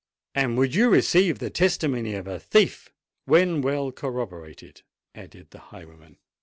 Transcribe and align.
"And 0.33 0.57
would 0.57 0.73
you 0.73 0.89
receive 0.89 1.37
the 1.37 1.51
testimony 1.51 2.15
of 2.15 2.25
a 2.25 2.39
thief——" 2.39 2.91
"When 3.25 3.61
well 3.61 3.91
corroborated," 3.91 4.81
added 5.13 5.51
the 5.51 5.59
highwayman. 5.69 6.17